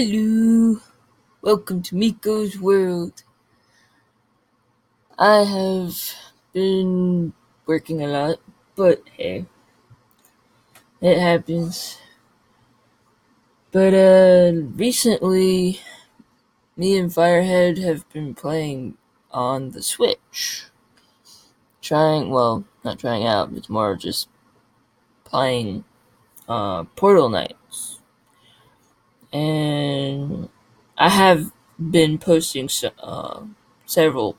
Hello, 0.00 0.78
welcome 1.42 1.82
to 1.82 1.96
Miko's 1.96 2.56
World. 2.56 3.24
I 5.18 5.38
have 5.38 5.96
been 6.52 7.32
working 7.66 8.04
a 8.04 8.06
lot, 8.06 8.38
but 8.76 9.02
hey, 9.16 9.46
it 11.00 11.18
happens. 11.18 11.98
But 13.72 13.92
uh, 13.92 14.52
recently, 14.76 15.80
me 16.76 16.96
and 16.96 17.10
Firehead 17.10 17.82
have 17.82 18.08
been 18.12 18.36
playing 18.36 18.96
on 19.32 19.70
the 19.70 19.82
Switch. 19.82 20.66
Trying, 21.82 22.30
well, 22.30 22.62
not 22.84 23.00
trying 23.00 23.26
out, 23.26 23.52
it's 23.52 23.68
more 23.68 23.96
just 23.96 24.28
playing 25.24 25.82
uh, 26.48 26.84
Portal 26.84 27.28
Knights. 27.28 27.57
And 29.32 30.48
I 30.96 31.08
have 31.10 31.52
been 31.78 32.18
posting 32.18 32.68
uh, 33.02 33.42
several 33.86 34.36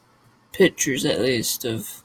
pictures, 0.52 1.06
at 1.06 1.22
least, 1.22 1.66
of 1.66 2.04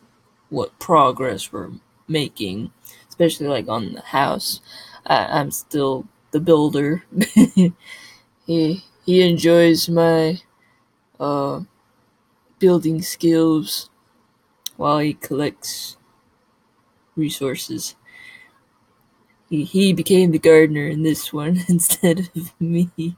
what 0.50 0.78
progress 0.78 1.52
we're 1.52 1.72
making, 2.08 2.72
especially 3.08 3.46
like 3.48 3.68
on 3.68 3.94
the 3.94 4.00
house. 4.02 4.60
I, 5.06 5.26
I'm 5.40 5.50
still 5.50 6.06
the 6.32 6.40
builder. 6.40 7.04
he 8.46 8.84
he 9.04 9.22
enjoys 9.22 9.88
my 9.88 10.40
uh, 11.20 11.62
building 12.58 13.02
skills 13.02 13.90
while 14.76 14.98
he 15.00 15.14
collects 15.14 15.96
resources. 17.16 17.96
He, 19.48 19.92
became 19.92 20.30
the 20.30 20.38
gardener 20.38 20.86
in 20.86 21.02
this 21.02 21.32
one 21.32 21.62
instead 21.68 22.30
of 22.34 22.60
me. 22.60 23.16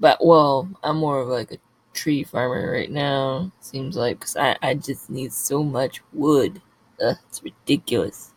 But, 0.00 0.24
well, 0.24 0.68
I'm 0.82 0.96
more 0.96 1.20
of 1.20 1.28
like 1.28 1.52
a 1.52 1.58
tree 1.92 2.24
farmer 2.24 2.72
right 2.72 2.90
now, 2.90 3.52
seems 3.60 3.96
like, 3.96 4.18
because 4.18 4.36
I, 4.36 4.56
I 4.62 4.74
just 4.74 5.08
need 5.08 5.32
so 5.32 5.62
much 5.62 6.02
wood. 6.12 6.60
Uh, 7.00 7.14
it's 7.28 7.42
ridiculous. 7.42 8.32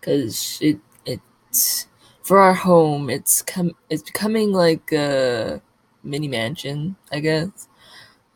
Because 0.00 0.58
it, 0.60 0.80
it's, 1.04 1.86
for 2.22 2.38
our 2.38 2.54
home, 2.54 3.10
it's, 3.10 3.42
com- 3.42 3.76
it's 3.90 4.02
becoming 4.02 4.52
like 4.52 4.90
a 4.92 5.60
mini 6.02 6.28
mansion, 6.28 6.96
I 7.10 7.20
guess. 7.20 7.68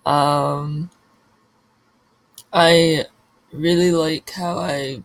Um, 0.04 0.90
I 2.52 3.04
really 3.52 3.92
like 3.92 4.30
how 4.30 4.58
I 4.58 5.02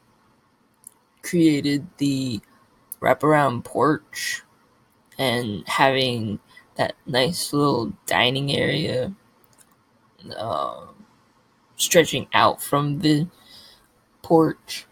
created 1.21 1.87
the 1.97 2.41
wraparound 3.01 3.63
porch 3.63 4.43
and 5.17 5.67
having 5.67 6.39
that 6.75 6.95
nice 7.05 7.53
little 7.53 7.93
dining 8.05 8.51
area 8.51 9.13
uh, 10.37 10.85
stretching 11.75 12.27
out 12.33 12.61
from 12.61 12.99
the 12.99 13.27
porch 14.21 14.85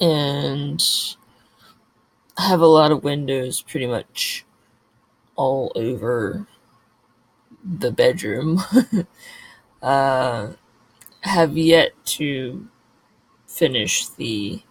and 0.00 0.82
have 2.38 2.60
a 2.60 2.66
lot 2.66 2.90
of 2.90 3.04
windows 3.04 3.62
pretty 3.62 3.86
much 3.86 4.44
all 5.36 5.72
over 5.76 6.46
the 7.62 7.90
bedroom. 7.90 8.60
uh, 9.82 10.48
have 11.20 11.56
yet 11.56 11.92
to 12.04 12.68
finish 13.46 14.08
the 14.08 14.62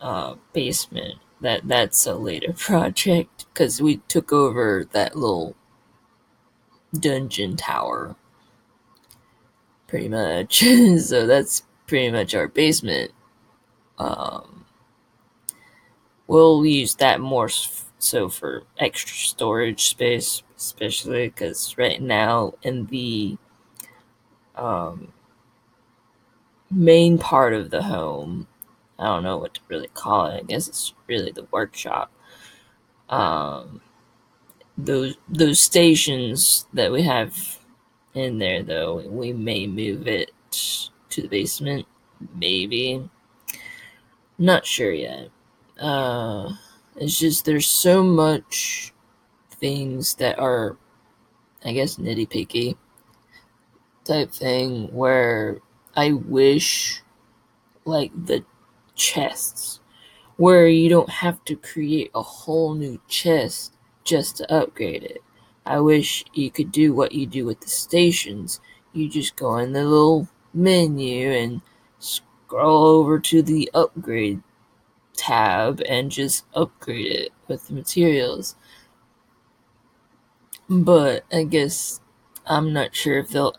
uh, 0.00 0.36
basement. 0.52 1.16
That 1.40 1.68
that's 1.68 2.06
a 2.06 2.14
later 2.14 2.52
project 2.56 3.46
because 3.52 3.80
we 3.80 3.98
took 4.08 4.32
over 4.32 4.86
that 4.92 5.16
little 5.16 5.54
dungeon 6.94 7.56
tower, 7.56 8.16
pretty 9.86 10.08
much. 10.08 10.60
so 10.98 11.26
that's 11.26 11.62
pretty 11.86 12.10
much 12.10 12.34
our 12.34 12.48
basement. 12.48 13.12
Um, 13.98 14.66
we'll 16.26 16.64
use 16.64 16.94
that 16.96 17.20
more 17.20 17.48
so 17.98 18.28
for 18.28 18.64
extra 18.78 19.16
storage 19.16 19.88
space, 19.88 20.42
especially 20.56 21.28
because 21.28 21.76
right 21.78 22.00
now 22.00 22.54
in 22.62 22.86
the 22.86 23.36
um, 24.54 25.12
main 26.70 27.18
part 27.18 27.54
of 27.54 27.70
the 27.70 27.84
home. 27.84 28.46
I 28.98 29.06
don't 29.06 29.22
know 29.22 29.36
what 29.36 29.54
to 29.54 29.60
really 29.68 29.88
call 29.88 30.26
it. 30.26 30.40
I 30.40 30.42
guess 30.42 30.68
it's 30.68 30.94
really 31.06 31.32
the 31.32 31.46
workshop. 31.50 32.10
Um, 33.08 33.82
those 34.78 35.16
those 35.28 35.60
stations 35.60 36.66
that 36.72 36.90
we 36.90 37.02
have 37.02 37.58
in 38.14 38.38
there, 38.38 38.62
though, 38.62 38.96
we 39.06 39.32
may 39.32 39.66
move 39.66 40.08
it 40.08 40.30
to 40.50 41.22
the 41.22 41.28
basement. 41.28 41.86
Maybe. 42.34 43.08
Not 44.38 44.66
sure 44.66 44.92
yet. 44.92 45.30
Uh, 45.78 46.52
it's 46.96 47.18
just 47.18 47.44
there's 47.44 47.66
so 47.66 48.02
much 48.02 48.92
things 49.50 50.14
that 50.16 50.38
are, 50.38 50.76
I 51.64 51.72
guess, 51.72 51.96
nitty 51.96 52.28
picky 52.28 52.76
type 54.04 54.30
thing 54.30 54.92
where 54.94 55.60
I 55.94 56.12
wish 56.12 57.02
like 57.84 58.12
the 58.26 58.44
chests 58.96 59.80
where 60.36 60.66
you 60.68 60.88
don't 60.88 61.08
have 61.08 61.44
to 61.44 61.56
create 61.56 62.10
a 62.14 62.22
whole 62.22 62.74
new 62.74 63.00
chest 63.08 63.72
just 64.04 64.36
to 64.36 64.52
upgrade 64.52 65.02
it. 65.02 65.22
I 65.64 65.80
wish 65.80 66.24
you 66.32 66.50
could 66.50 66.70
do 66.70 66.92
what 66.92 67.12
you 67.12 67.26
do 67.26 67.44
with 67.44 67.60
the 67.60 67.68
stations. 67.68 68.60
You 68.92 69.08
just 69.08 69.36
go 69.36 69.56
in 69.58 69.72
the 69.72 69.84
little 69.84 70.28
menu 70.52 71.30
and 71.30 71.60
scroll 71.98 72.84
over 72.84 73.18
to 73.18 73.42
the 73.42 73.70
upgrade 73.74 74.42
tab 75.16 75.82
and 75.88 76.10
just 76.10 76.44
upgrade 76.54 77.06
it 77.06 77.32
with 77.48 77.68
the 77.68 77.74
materials. 77.74 78.54
But 80.68 81.24
I 81.32 81.44
guess 81.44 82.00
I'm 82.46 82.72
not 82.72 82.94
sure 82.94 83.18
if 83.18 83.30
they'll 83.30 83.56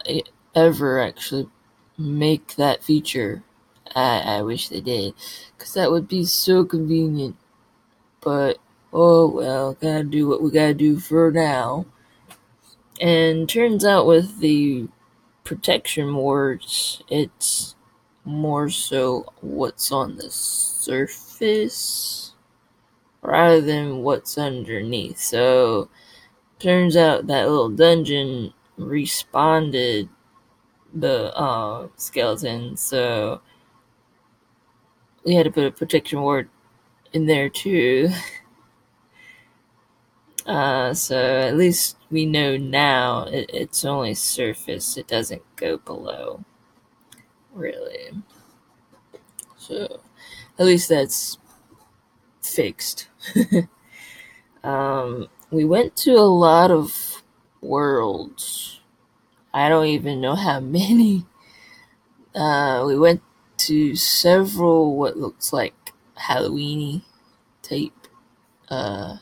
ever 0.56 1.00
actually 1.02 1.50
make 1.98 2.56
that 2.56 2.84
feature. 2.84 3.44
I, 3.96 4.38
I 4.38 4.42
wish 4.42 4.70
they 4.70 4.82
did, 4.82 5.14
because 5.58 5.74
that 5.74 5.92
would 5.92 6.08
be 6.08 6.26
so 6.26 6.64
convenient. 6.66 7.36
But, 8.22 8.58
oh 8.94 9.28
well, 9.30 9.74
gotta 9.74 10.04
do 10.04 10.28
what 10.28 10.42
we 10.42 10.52
gotta 10.52 10.74
do 10.74 11.00
for 11.00 11.32
now. 11.32 11.86
And 13.00 13.48
turns 13.48 13.86
out 13.86 14.08
with 14.08 14.40
the 14.40 14.88
protection 15.44 16.16
wards, 16.16 17.02
it's 17.10 17.76
more 18.26 18.70
so 18.70 19.26
what's 19.42 19.92
on 19.92 20.18
the 20.18 20.30
surface 20.30 22.34
rather 23.22 23.62
than 23.62 24.04
what's 24.04 24.38
underneath. 24.38 25.20
So, 25.20 25.90
turns 26.60 26.98
out 26.98 27.28
that 27.28 27.50
little 27.50 27.70
dungeon 27.70 28.54
respawned 28.80 30.10
the 30.94 31.36
uh, 31.38 31.88
skeleton, 31.98 32.78
so 32.78 33.42
we 35.28 35.36
had 35.36 35.44
to 35.44 35.52
put 35.52 35.66
a 35.66 35.72
protection 35.72 36.22
ward 36.22 36.50
in 37.14 37.28
there 37.28 37.50
too. 37.50 38.10
Uh, 40.46 40.94
so 40.94 41.18
at 41.18 41.58
least 41.58 41.98
we 42.10 42.26
know 42.26 42.56
now 42.56 43.24
it, 43.26 43.50
it's 43.54 43.84
only 43.84 44.14
surface, 44.14 44.96
it 44.96 45.06
doesn't 45.06 45.42
go 45.58 45.78
below. 45.78 46.46
Really. 47.54 48.12
So 49.58 50.00
at 50.58 50.66
least 50.66 50.88
that's 50.88 51.38
fixed. 52.42 53.10
um, 54.64 55.28
we 55.52 55.66
went 55.66 55.98
to 55.98 56.14
a 56.14 56.22
lot 56.22 56.72
of 56.72 57.22
worlds 57.60 58.78
I 59.58 59.70
don't 59.70 59.88
even 59.88 60.22
know 60.22 60.36
how 60.36 60.60
many. 60.80 61.26
Uh, 62.36 62.84
we 62.86 62.98
went 62.98 63.22
to 63.58 63.96
several 63.96 64.96
what 64.96 65.18
looks 65.18 65.52
like 65.52 65.94
Halloweeny 66.18 67.04
type. 67.62 68.08
Uh, 68.70 69.18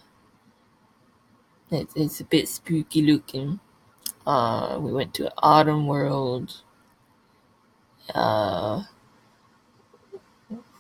it, 1.72 1.90
it's 1.96 2.20
a 2.20 2.26
bit 2.26 2.48
spooky 2.48 3.02
looking. 3.02 3.60
Uh, 4.26 4.78
we 4.82 4.92
went 4.92 5.14
to 5.16 5.32
Autumn 5.38 5.88
World. 5.88 6.62
Uh, 8.14 8.84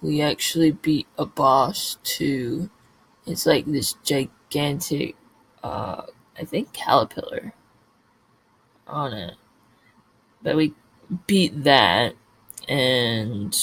we 0.02 0.22
actually 0.22 0.72
beat 0.72 1.08
a 1.18 1.26
boss 1.26 1.98
too. 2.04 2.70
It's 3.26 3.46
like 3.46 3.66
this 3.66 3.94
gigantic, 4.04 5.16
uh, 5.64 6.04
I 6.40 6.46
think 6.46 6.74
caterpillar 6.74 7.54
on 8.88 9.14
it. 9.14 9.36
But 10.44 10.56
we 10.56 10.74
beat 11.26 11.64
that 11.64 12.16
and 12.68 13.56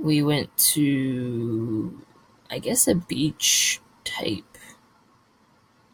we 0.00 0.22
went 0.22 0.56
to 0.56 2.02
I 2.50 2.58
guess 2.58 2.86
a 2.86 2.94
beach 2.94 3.80
type 4.04 4.58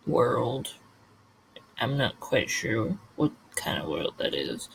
world. 0.06 0.75
I'm 1.79 1.97
not 1.97 2.19
quite 2.19 2.50
sure 2.50 2.99
what 3.15 3.33
kind 3.55 3.81
of 3.81 3.89
world 3.89 4.15
that 4.19 4.35
is. 4.35 4.69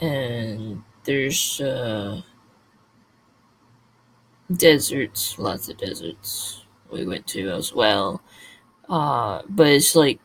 And 0.00 0.82
there's 1.04 1.60
uh, 1.60 2.22
deserts, 4.50 5.38
lots 5.38 5.68
of 5.68 5.76
deserts 5.76 6.64
we 6.90 7.06
went 7.06 7.26
to 7.28 7.50
as 7.50 7.74
well. 7.74 8.22
Uh, 8.88 9.42
but 9.48 9.68
it's 9.68 9.94
like 9.94 10.20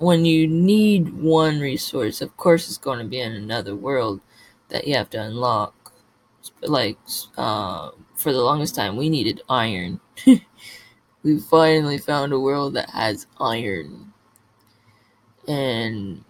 when 0.00 0.24
you 0.24 0.48
need 0.48 1.14
one 1.14 1.60
resource, 1.60 2.22
of 2.22 2.36
course, 2.36 2.68
it's 2.68 2.78
going 2.78 2.98
to 3.00 3.04
be 3.04 3.20
in 3.20 3.32
another 3.32 3.76
world 3.76 4.20
that 4.70 4.88
you 4.88 4.94
have 4.96 5.10
to 5.10 5.22
unlock. 5.22 5.92
Like, 6.62 6.98
uh, 7.36 7.90
for 8.16 8.32
the 8.32 8.40
longest 8.42 8.74
time, 8.74 8.96
we 8.96 9.10
needed 9.10 9.42
iron. 9.48 10.00
we 11.22 11.38
finally 11.38 11.98
found 11.98 12.32
a 12.32 12.40
world 12.40 12.74
that 12.74 12.90
has 12.90 13.26
iron. 13.38 14.14
And, 15.46 16.24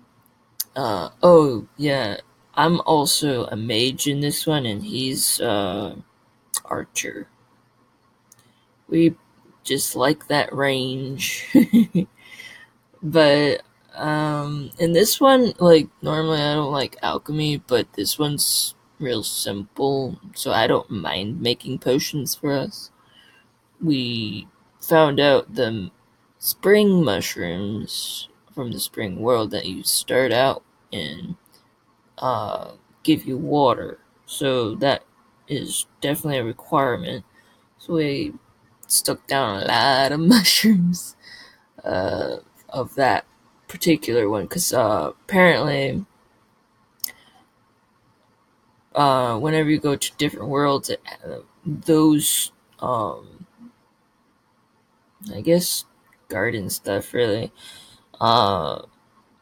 uh, 0.77 1.11
oh, 1.23 1.69
yeah, 1.77 2.19
I'm 2.55 2.81
also 2.83 3.47
a 3.47 3.57
mage 3.57 4.07
in 4.09 4.21
this 4.21 4.47
one, 4.47 4.67
and 4.67 4.85
he's, 4.85 5.41
uh, 5.41 5.97
archer. 6.67 7.29
We 8.89 9.15
just 9.65 9.97
like 9.97 10.29
that 10.29 10.55
range. 10.55 11.47
but 13.03 13.63
um 13.95 14.71
in 14.79 14.93
this 14.93 15.21
one 15.21 15.53
like 15.59 15.89
normally 16.03 16.41
I 16.41 16.55
don't 16.55 16.73
like 16.73 16.97
alchemy, 17.03 17.59
but 17.59 17.93
this 17.95 18.19
one's 18.19 18.75
real 18.99 19.23
simple, 19.23 20.19
so 20.35 20.53
I 20.53 20.67
don't 20.67 20.91
mind 20.91 21.41
making 21.41 21.79
potions 21.79 22.35
for 22.35 22.53
us. 22.53 22.91
We 23.83 24.49
found 24.81 25.21
out 25.21 25.55
the 25.55 25.91
spring 26.39 27.05
mushrooms 27.05 28.29
from 28.55 28.73
the 28.73 28.81
spring 28.81 29.21
world 29.21 29.51
that 29.53 29.67
you 29.67 29.83
start 29.85 30.33
out 30.33 30.63
in 30.93 31.37
uh 32.19 32.73
give 33.03 33.25
you 33.27 33.37
water. 33.37 33.99
So 34.27 34.75
that 34.77 35.05
is 35.49 35.87
definitely 36.01 36.39
a 36.39 36.45
requirement. 36.45 37.25
So 37.79 37.95
we 37.95 38.35
stuck 38.89 39.27
down 39.27 39.63
a 39.63 39.67
lot 39.67 40.13
of 40.13 40.21
mushrooms 40.35 41.17
uh, 41.85 42.39
of 42.73 42.95
that 42.95 43.27
particular 43.69 44.29
one 44.29 44.43
because 44.45 44.73
uh, 44.73 45.13
apparently 45.25 46.05
uh, 48.95 49.39
whenever 49.39 49.71
you 49.71 49.79
go 49.79 49.97
to 49.97 50.13
different 50.17 50.49
worlds, 50.49 50.91
those 51.65 52.53
um, 52.81 53.47
I 55.35 55.41
guess 55.41 55.85
garden 56.29 56.71
stuff 56.71 57.13
really. 57.13 57.53
Uh, 58.21 58.83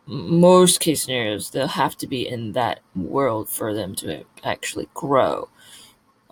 most 0.06 0.80
case 0.80 1.02
scenarios, 1.02 1.50
they'll 1.50 1.66
have 1.66 1.96
to 1.98 2.06
be 2.06 2.26
in 2.26 2.52
that 2.52 2.80
world 2.96 3.48
for 3.48 3.74
them 3.74 3.94
to 3.96 4.24
actually 4.42 4.88
grow. 4.94 5.50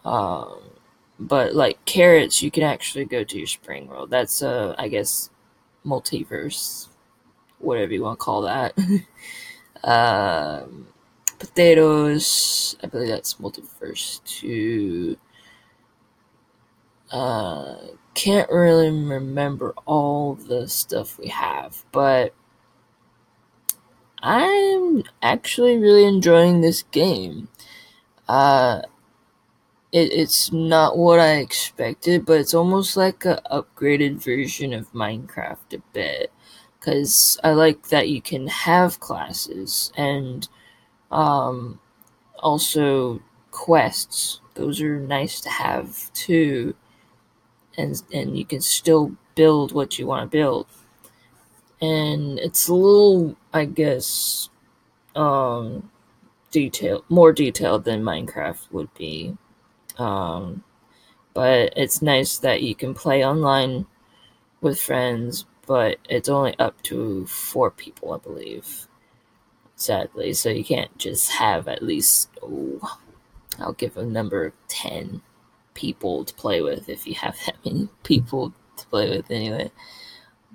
Um, 0.05 0.71
but 1.19 1.55
like 1.55 1.85
carrots, 1.85 2.43
you 2.43 2.51
can 2.51 2.63
actually 2.63 3.05
go 3.05 3.25
to 3.25 3.39
your 3.39 3.47
spring 3.47 3.87
world. 3.87 4.11
That's 4.11 4.43
uh, 4.43 4.75
I 4.79 4.89
guess, 4.89 5.31
multiverse, 5.87 6.89
whatever 7.59 7.93
you 7.93 8.03
want 8.03 8.19
to 8.19 8.25
call 8.25 8.43
that. 8.43 8.77
um, 9.85 10.89
potatoes, 11.39 12.77
I 12.83 12.87
believe 12.87 13.09
that's 13.09 13.35
multiverse 13.35 14.23
two. 14.25 15.17
Uh, 17.11 17.77
can't 18.15 18.51
really 18.51 18.91
remember 18.91 19.75
all 19.87 20.35
the 20.35 20.67
stuff 20.67 21.19
we 21.19 21.29
have, 21.29 21.85
but 21.93 22.35
I'm 24.23 25.05
actually 25.23 25.77
really 25.77 26.05
enjoying 26.05 26.61
this 26.61 26.83
game. 26.83 27.49
Uh, 28.29 28.83
it, 29.97 30.13
it's 30.13 30.53
not 30.53 30.99
what 30.99 31.19
I 31.19 31.37
expected, 31.37 32.27
but 32.27 32.39
it's 32.39 32.53
almost 32.53 32.99
like 32.99 33.25
a 33.25 33.41
upgraded 33.51 34.23
version 34.23 34.75
of 34.75 34.93
Minecraft 34.93 35.73
a 35.73 35.79
bit. 35.95 36.31
Because 36.79 37.41
I 37.43 37.53
like 37.53 37.89
that 37.89 38.11
you 38.11 38.21
can 38.21 38.47
have 38.47 39.01
classes 39.01 39.91
and 39.97 40.47
um, 41.11 41.81
also 42.39 43.23
quests. 43.51 44.43
Those 44.53 44.83
are 44.83 45.01
nice 45.01 45.41
to 45.41 45.49
have 45.49 46.13
too. 46.13 46.75
And, 47.79 48.03
and 48.13 48.39
you 48.39 48.45
can 48.45 48.61
still 48.61 49.17
build 49.35 49.73
what 49.73 49.99
you 49.99 50.07
want 50.07 50.31
to 50.31 50.37
build. 50.37 50.67
And 51.81 52.39
it's 52.39 52.69
a 52.69 52.75
little, 52.75 53.35
I 53.55 53.65
guess, 53.65 54.51
um, 55.15 55.91
detail 56.51 57.03
more 57.09 57.33
detailed 57.33 57.85
than 57.85 58.03
Minecraft 58.03 58.71
would 58.71 58.93
be. 58.93 59.39
Um, 59.99 60.65
but 61.35 61.73
it's 61.77 62.03
nice 62.03 62.39
that 62.39 62.63
you 62.63 62.75
can 62.75 62.95
play 62.95 63.25
online 63.25 63.87
with 64.61 64.81
friends, 64.81 65.47
but 65.67 65.99
it's 66.09 66.29
only 66.29 66.59
up 66.59 66.81
to 66.83 67.27
four 67.27 67.71
people, 67.71 68.13
I 68.13 68.19
believe. 68.19 68.89
Sadly, 69.75 70.33
so 70.33 70.49
you 70.49 70.65
can't 70.65 70.97
just 70.97 71.33
have 71.33 71.69
at 71.69 71.83
least, 71.83 72.31
oh, 72.43 72.99
I'll 73.59 73.75
give 73.75 73.97
a 73.97 74.05
number 74.07 74.47
of 74.47 74.53
10 74.69 75.23
people 75.75 76.25
to 76.25 76.35
play 76.35 76.63
with 76.63 76.89
if 76.89 77.07
you 77.07 77.15
have 77.15 77.37
that 77.47 77.57
many 77.65 77.89
people 78.03 78.53
to 78.77 78.87
play 78.87 79.11
with 79.11 79.31
anyway. 79.31 79.71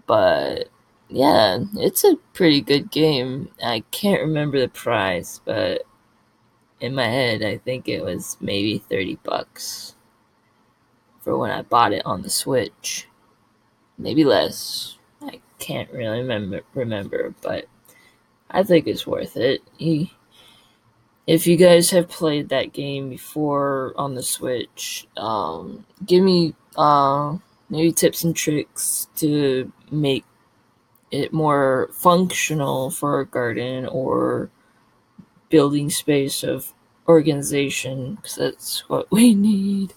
But 0.07 0.69
yeah, 1.09 1.59
it's 1.75 2.03
a 2.03 2.15
pretty 2.33 2.61
good 2.61 2.89
game. 2.89 3.49
I 3.63 3.83
can't 3.91 4.21
remember 4.21 4.59
the 4.59 4.69
price, 4.69 5.41
but 5.45 5.83
in 6.81 6.95
my 6.95 7.05
head, 7.05 7.43
I 7.43 7.59
think 7.59 7.87
it 7.87 8.03
was 8.03 8.35
maybe 8.41 8.79
30 8.79 9.19
bucks 9.23 9.95
for 11.21 11.37
when 11.37 11.51
I 11.51 11.61
bought 11.61 11.93
it 11.93 12.05
on 12.05 12.23
the 12.23 12.29
Switch. 12.29 13.07
Maybe 13.97 14.23
less. 14.23 14.97
I 15.21 15.39
can't 15.59 15.91
really 15.91 16.19
remember, 16.19 16.63
remember 16.73 17.35
but 17.41 17.67
I 18.49 18.63
think 18.63 18.87
it's 18.87 19.05
worth 19.05 19.37
it. 19.37 19.61
if 21.27 21.45
you 21.45 21.55
guys 21.55 21.91
have 21.91 22.09
played 22.09 22.49
that 22.49 22.73
game 22.73 23.09
before 23.09 23.93
on 23.95 24.15
the 24.15 24.23
Switch, 24.23 25.07
um, 25.17 25.85
give 26.03 26.23
me 26.23 26.55
uh, 26.75 27.37
maybe 27.69 27.91
tips 27.91 28.23
and 28.23 28.35
tricks 28.35 29.07
to 29.17 29.71
make 29.91 30.25
it 31.11 31.31
more 31.31 31.89
functional 31.93 32.89
for 32.89 33.19
a 33.19 33.25
garden 33.25 33.85
or 33.85 34.49
building 35.51 35.91
space 35.91 36.43
of 36.43 36.73
organization 37.09 38.15
because 38.17 38.37
that's 38.37 38.89
what 38.89 39.11
we 39.11 39.35
need. 39.51 39.93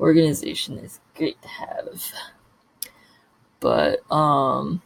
Organization 0.00 0.78
is 0.78 1.00
great 1.16 1.40
to 1.42 1.48
have. 1.48 2.12
But 3.60 4.00
um 4.10 4.82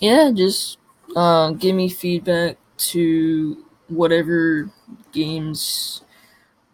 yeah, 0.00 0.30
just 0.34 0.78
uh, 1.16 1.50
give 1.52 1.74
me 1.74 1.88
feedback 1.88 2.56
to 2.78 3.64
whatever 3.88 4.70
games 5.12 6.02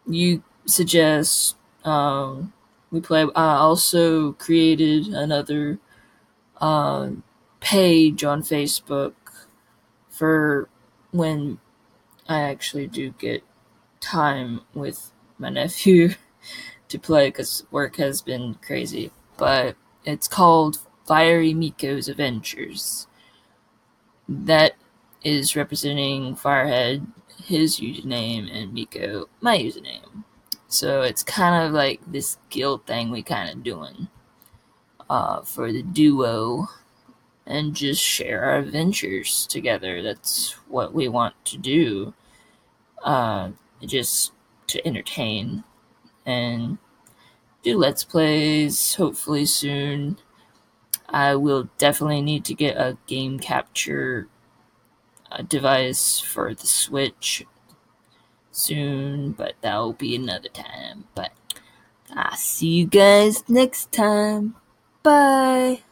you 0.08 0.42
suggest. 0.66 1.56
Um, 1.84 2.52
we 2.92 3.00
play. 3.00 3.26
I 3.36 3.56
also 3.56 4.32
created 4.34 5.08
another 5.08 5.78
uh, 6.60 7.10
page 7.60 8.24
on 8.24 8.42
Facebook 8.42 9.14
for 10.08 10.68
when 11.12 11.58
I 12.28 12.40
actually 12.40 12.86
do 12.86 13.10
get 13.10 13.42
time 14.00 14.60
with 14.74 15.12
my 15.38 15.50
nephew 15.50 16.14
to 16.88 16.98
play 16.98 17.28
because 17.28 17.64
work 17.70 17.96
has 17.96 18.22
been 18.22 18.54
crazy. 18.64 19.10
But 19.36 19.76
it's 20.04 20.28
called 20.28 20.78
Fiery 21.06 21.54
Miko's 21.54 22.08
Adventures. 22.08 23.06
That 24.28 24.74
is 25.22 25.56
representing 25.56 26.36
Firehead, 26.36 27.06
his 27.44 27.80
username, 27.80 28.50
and 28.54 28.72
Miko, 28.72 29.28
my 29.40 29.58
username. 29.58 30.24
So 30.68 31.02
it's 31.02 31.22
kind 31.22 31.66
of 31.66 31.72
like 31.72 32.00
this 32.06 32.38
guild 32.50 32.86
thing 32.86 33.10
we 33.10 33.22
kind 33.22 33.50
of 33.50 33.62
doing 33.62 34.08
uh, 35.08 35.42
for 35.42 35.72
the 35.72 35.82
duo 35.82 36.68
and 37.46 37.74
just 37.74 38.02
share 38.02 38.44
our 38.44 38.56
adventures 38.56 39.46
together. 39.46 40.02
That's 40.02 40.52
what 40.68 40.94
we 40.94 41.08
want 41.08 41.34
to 41.46 41.58
do. 41.58 42.14
Uh, 43.02 43.50
just 43.84 44.32
to 44.66 44.86
entertain 44.86 45.62
and 46.24 46.78
do 47.62 47.76
let's 47.76 48.04
plays 48.04 48.94
hopefully 48.94 49.46
soon. 49.46 50.18
I 51.08 51.34
will 51.36 51.68
definitely 51.78 52.22
need 52.22 52.44
to 52.46 52.54
get 52.54 52.76
a 52.76 52.96
game 53.06 53.38
capture 53.38 54.28
uh, 55.30 55.42
device 55.42 56.18
for 56.18 56.54
the 56.54 56.66
Switch 56.66 57.44
soon, 58.50 59.32
but 59.32 59.54
that 59.60 59.76
will 59.78 59.92
be 59.92 60.16
another 60.16 60.48
time. 60.48 61.04
But 61.14 61.32
I'll 62.14 62.36
see 62.36 62.68
you 62.68 62.86
guys 62.86 63.48
next 63.48 63.92
time. 63.92 64.56
Bye. 65.02 65.82